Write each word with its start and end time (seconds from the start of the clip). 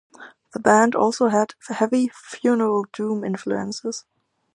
The 0.53 0.59
band 0.59 0.95
also 0.95 1.27
had 1.27 1.53
heavy 1.69 2.07
funeral 2.11 2.87
doom 2.91 3.23
influences. 3.23 4.03